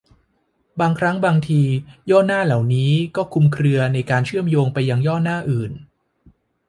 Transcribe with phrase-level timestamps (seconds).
[0.79, 1.61] บางครั้งบางที
[2.09, 5.71] ย่อหน้าเหล่านี้ก็คลุมเครือในการเชื่อมโยงไปยังย่อหน้าอื่น